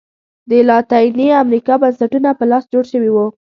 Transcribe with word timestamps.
د 0.49 0.51
لاتینې 0.69 1.27
امریکا 1.43 1.73
بنسټونه 1.81 2.29
په 2.39 2.43
لاس 2.51 2.63
جوړ 2.73 2.83
شوي 2.91 3.11
وو. 3.11 3.27